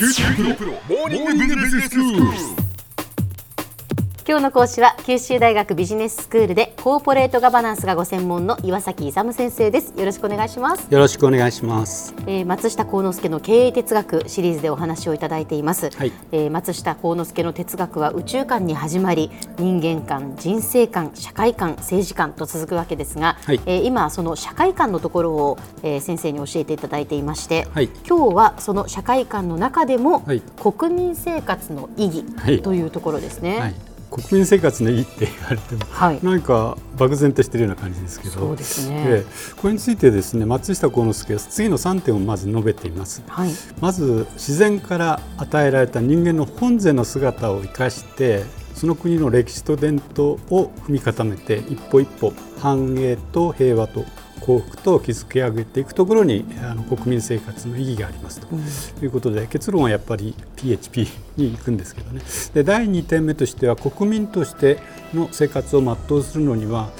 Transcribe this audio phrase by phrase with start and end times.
[0.00, 2.59] QT PRO モーニングビジネススクール。
[4.30, 9.92] 今日の講師は九州大学ビジネススクールでコーポレートガバナンスがご専門の岩崎勇先生です。
[9.98, 10.86] よろしくお願いします。
[10.88, 16.12] よろしくお願いします、えー、松下幸之助の経営哲学シリーズでお話をいただいています、はい。
[16.30, 23.60] えー松下幸之助の哲学は宇宙観に始まり人間観人生観社会観政治観と続くわけですが、はい。
[23.66, 27.88] えー今その社会観のところを、えー先生に教えていただいていまして、はい。
[28.08, 30.40] 今日はその社会観の中でも、はい。
[30.40, 32.62] 国民生活の意義はい。
[32.62, 33.74] というところですね。
[34.10, 36.18] はい、国民生活のいいって言われても、はい。
[36.22, 38.34] なんか漠然としているような感じですけど。
[38.34, 39.04] そうですね。
[39.06, 39.54] ええ。
[39.56, 43.22] これについてですね松下幸之助は次の3点をまず述べています。
[43.28, 43.50] はい。
[43.80, 54.04] まず自然から与えられた人間の本然の姿を生かしてその国の歴史と伝統を踏み固めて一歩一歩繁栄と平和と
[54.40, 58.46] 幸福と築き上げていくところにあの国民生活の意義がありますと。
[58.98, 62.22] ということで結論はやっぱり PHP に行くんですけどね
[62.54, 64.78] で第2点目としては国民として
[65.14, 66.90] の生活を全うするのには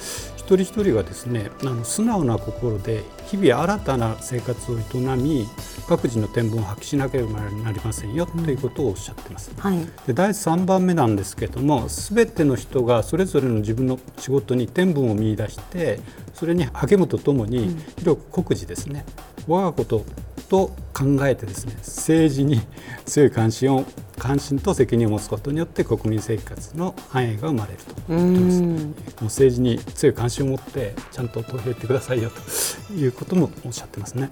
[0.51, 4.81] 一人一人がですねあの素直な心で日々新たな生活を営
[5.15, 5.47] み
[5.87, 9.51] 各自の天分を発揮しなければなりませんよ、ということをおっしゃってます。
[9.57, 9.77] はい。
[10.07, 16.01] で第3番目なんですけども全ての人がそれぞれの自分の仕事に天分を見出して
[16.33, 19.05] それに励むとともに広く国事ですね。
[19.47, 20.03] 我がこと
[20.51, 22.59] と考えてですね政治に
[23.07, 23.85] 強い関心を
[24.19, 28.13] 関心と責任を持つことによって国民生活の繁栄が生まれると。
[28.13, 32.41] もう政治に強い関心を持ってちゃんと投票してくださいよと。
[32.93, 34.29] いうこともおっしゃってますね。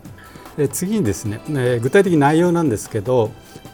[0.57, 3.31] で次にですね、えー具体的内容なんですけど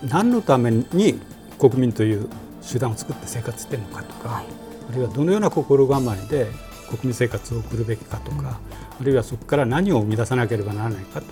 [0.08, 1.20] 何のために
[1.58, 2.30] 国民という
[2.62, 4.44] 手段を作って生活しているのかとか、はい
[4.88, 6.48] あるいはどのような心構えで
[6.90, 8.60] 国民生活を送るべきかとか、
[9.00, 11.28] あるいはそこから何を生み出さなければならないかと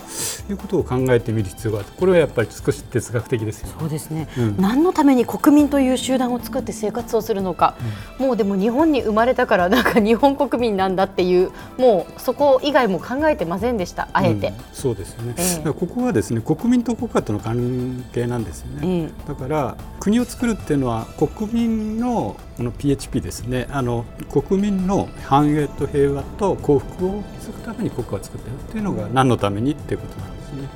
[0.51, 1.87] いうことを考えてみる必要がある。
[1.97, 3.73] これはやっぱり少し哲学的ですよね。
[3.79, 4.55] そうですね、うん。
[4.59, 7.75] 何のために国民という集団を作って生活をするのか、
[8.19, 14.09] もうでも日本に生まれたからなんか日本国民なんだっていうもうそこ以外も考えてませんでした。
[14.13, 14.53] あえて、うん。
[14.73, 15.55] そうですよね、ええ。
[15.57, 19.27] だからここはですね国民と国家との関係なんですよね、ええ。
[19.27, 23.69] だから国を作るっていうのは国民のこの PHP ですね。
[23.71, 30.69] あの国民の繁栄と平和と幸福を築くために国家を作ってるっていうのが何のためにっていうことなんですね。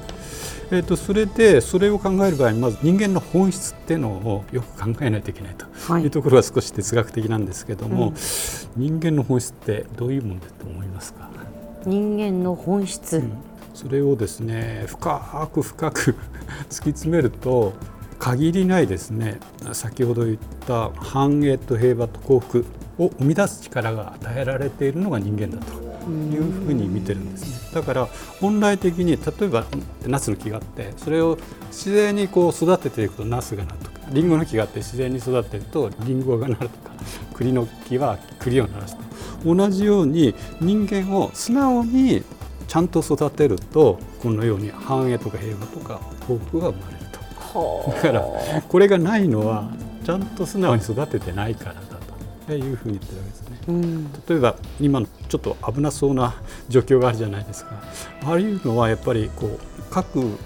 [0.72, 5.66] えー、とそれでそれを考える場合にまず人間の本質っていうのをよく考えないといけないと。
[5.92, 6.04] はい。
[6.04, 8.14] いうところが少し哲学的なんですけども、
[8.78, 11.30] 人間の本質ってどういうものだと思いますか？
[11.86, 13.22] 人間の本質、
[13.74, 16.16] それをですね深く深く 突
[16.70, 17.74] き詰めると
[18.20, 19.40] 限りないですね。
[19.74, 22.66] 先ほど言った繁栄と平和と幸福
[22.98, 27.52] を生み出す力が与えられているのが人間だというふうに見てるんです。
[27.52, 28.08] ねだから
[28.40, 29.66] 本来的に例えば
[30.06, 36.96] ナスの木があってそれを自然にこう育てていくとナスがなるとかリンゴの木があって自然に育てるとリンゴがなるとか
[37.34, 39.04] 栗の木は栗をならすと。
[39.56, 42.24] 同じように人間を素直に
[42.68, 46.97] ちゃんと育てるとこのように繁栄とか平和とか幸福が生まれる。
[47.54, 48.24] だから
[48.68, 49.72] これがないのは
[50.06, 51.82] ちゃんと素直に育ててないからだ
[52.48, 53.60] というふうに言ってるわけですね。
[53.68, 56.36] う、うん、例えば今のちょっと危なそうな
[56.70, 57.82] 状況があるじゃないですか。
[58.24, 59.60] ああいうのはやっぱりこう
[59.92, 60.38] 各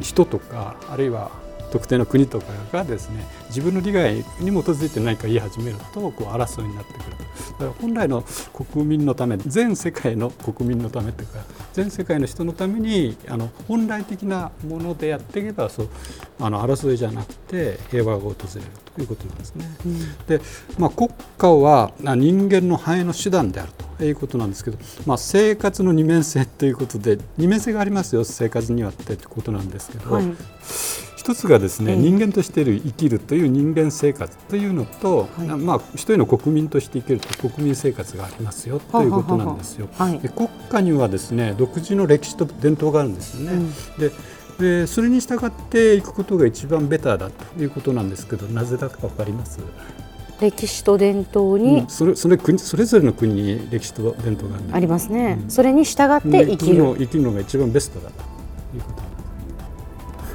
[0.00, 1.30] 人とかあるいは
[1.70, 4.24] 特定の国とかがですね自分の利害に基
[4.70, 7.26] づいて何か言い始めるとこう争いになってくると。
[7.52, 8.24] だから本来の
[8.72, 11.40] 国民のため全世界の国民のためというか
[11.72, 15.88] 全世界の人のためにあの本来的なものでやっていけばそう
[16.40, 19.66] あの争いじゃなくて平和が訪れるということなんですね。
[20.26, 20.40] で、
[20.78, 23.86] まあ、国家はあ人間の繁栄の手段であると。
[24.04, 30.26] いうことなんですけど、まあ、生活の二面性ということで二面性がありますよ生活にはっていうことなんですけど、はい
[31.26, 31.98] 一つがですね、ええ。
[31.98, 35.48] 人間としている生きるという人間生活というのと、はい。
[35.48, 39.86] まあ、一人の国民として生きると国民生活がありますよということなんですよ。
[39.86, 43.56] はあはあはで国家にはですね独自の歴史と伝統があるんですよね。
[43.56, 43.72] うん。
[43.98, 44.12] で
[44.60, 49.58] でそれに従っていくことが一番ベターだということなんですけどなぜだか分かります？
[50.40, 51.88] 歴史と伝統うにん。
[51.88, 55.50] それそれ国それぞれの国に歴史と伝統があるんありますね、うん。
[55.50, 56.78] それに従ってで生きる。
[56.78, 58.22] の生きるのが一番ベストだと
[58.76, 59.05] いうこと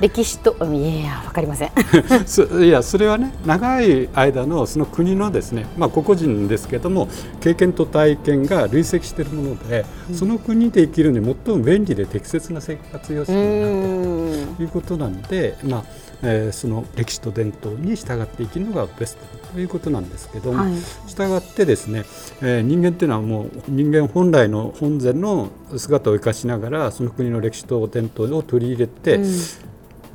[0.01, 1.71] 歴史とうんいやわかりません。
[2.65, 7.07] いやそれはね長い間のその国のですね、まあ、個々人ですけども
[7.39, 15.83] 経験と体験が累積しているもので、その国で生きるに最も便利で適切な生活様式うになっているーんということなんで、まあ
[16.24, 20.74] えーその歴史と伝統に従って生きるのがベストということなんですけども、はい。
[21.07, 22.06] 従ってですね、
[22.42, 29.31] えー人間っていうのはもう人間本来の本然の姿を生かしながらその国の歴史と伝統を取り入れて、うん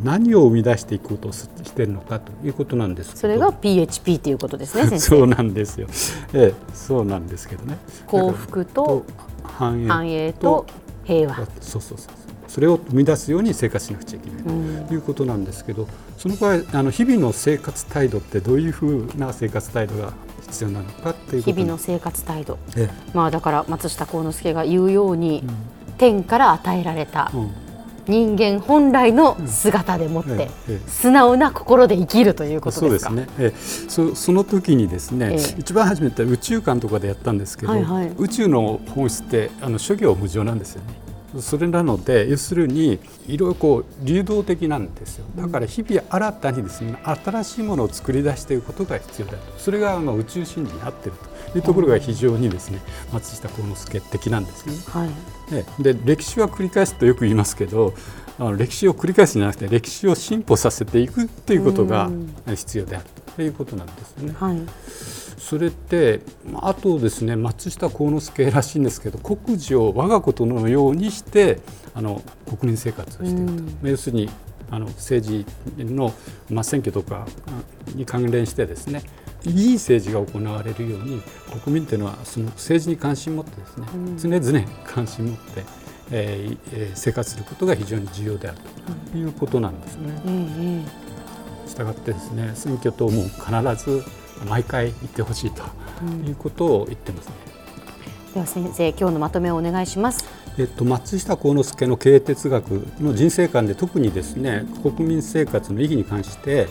[0.03, 5.09] 何を生み出していこうとしているのかということなんですそれが PHP ということですね先生。
[5.17, 5.89] そうなんですよ、
[6.33, 7.79] ええ、そうなんですけどね。
[8.07, 9.05] 幸福と
[9.43, 10.67] 繁栄繁栄と
[11.05, 11.37] 平和。
[11.61, 20.13] そうそうそうそれを生み出すように生活しなくちゃいけないということなんですけど、その場合あの日々の生活態度ってどういうふうな生活態度が
[20.43, 25.55] 必要なのかっていう日々の生活態度、ええ、まあだから松下幸之助が言うように、うん、
[25.99, 27.51] 天から与えられた、うん
[28.08, 30.49] 人間本来の姿でもって、
[30.87, 33.11] 素直な心で生きるということですか？
[33.11, 33.35] そうですね。
[33.38, 33.53] え
[33.88, 41.06] そその時にですね、え一番初めて宇宙観とかでやったんですけど、はいはい、宇宙の本質ってあの諸行無常なんですよね。
[41.40, 45.26] それなので要するにいろいろこう流動的なんですよ。
[45.37, 49.58] だから日々新たにですね新しいものを作り出していくことが必要だと。
[49.58, 51.37] それがあの宇宙真理に合っていると。
[51.55, 52.81] いうところが非常にですね
[53.12, 54.81] 松下幸之助的なんですよね。
[54.88, 55.06] は
[55.81, 57.94] い、で歴史は繰り返すとよく言いますけど
[58.38, 62.11] あの歴史を繰り返すんじゃなくて歴史を進歩させていくということが
[62.46, 63.06] 必要である
[63.37, 64.34] ということなんですよね。
[64.38, 64.61] はい
[65.47, 66.23] それって
[66.57, 71.61] あとですね松下幸之助らしいんですけど国事を我がことのようにして
[71.95, 74.29] あの国民生活をしていると、うん、要するに
[74.73, 76.13] あの政治の、
[76.51, 77.29] まあ、選挙とか
[77.95, 79.05] に関連してですね
[79.45, 81.23] いい政治が行われるように
[81.63, 85.65] 国民というのはその政治に関心を持ってですね、うん、常々関心を持って、
[86.11, 88.59] えー、生活することが非常に重要である
[89.13, 90.23] ということなんですね。
[90.25, 90.39] うんう
[90.81, 90.87] ん、
[91.67, 94.03] したがってですね選挙等も必ず
[94.49, 95.63] 毎回言ってほしいと
[96.27, 97.35] いうことを言ってますね。
[98.29, 100.25] うん、では先生今日のまとめをお願いします。
[100.59, 106.69] えっと、松下幸之助の経営哲学の人生観で特にですね国民生活の意義に関して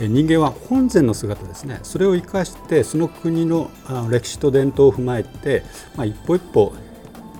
[0.00, 3.70] 人間は本然の姿ですねそれを生かしてその国の
[4.10, 5.62] 歴史と伝統を踏まえて、
[5.96, 6.74] まあ、一歩一歩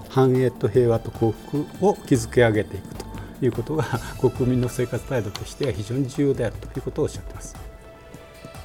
[0.08, 2.93] 繁栄と平和と幸福を築き上げていくと
[3.42, 3.84] いうことが
[4.20, 7.56] 国民の生活態度としては非常に重要であるということをおっしゃっています。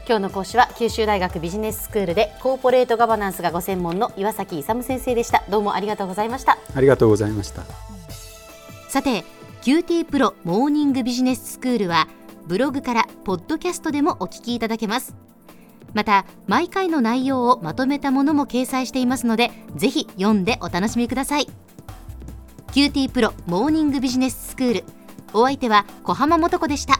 [0.07, 5.43] 今日の講師は九州大学ビジネススクールでコーポレートガバナンスがご専門の岩崎勇先生でした。
[5.49, 6.57] どうもありがとうございました。
[6.73, 7.63] ありがとうございました。
[8.87, 9.23] さて
[9.61, 12.07] QT プロモーニングビジネススクールは
[12.47, 15.15] ブログからポッドキャストでもお聞きいただけます。
[15.93, 21.47] また毎回の内容をまとめたものも掲載していますのでぜひ読んでお楽しみください
[22.71, 24.83] QT PRO モーニングビジネススクール。
[25.33, 26.99] お相手は小浜も子でした。